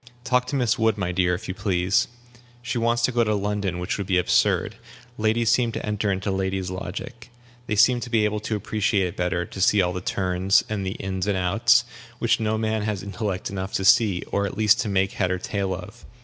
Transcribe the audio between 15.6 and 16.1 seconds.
of.